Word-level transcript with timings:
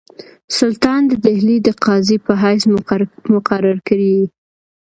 سلطان 0.57 1.01
د 1.07 1.11
ډهلي 1.23 1.57
د 1.63 1.69
قاضي 1.85 2.17
په 2.25 2.33
حیث 2.41 2.63
مقرر 3.35 3.77
کړی 3.87 4.09
یې. 4.19 4.25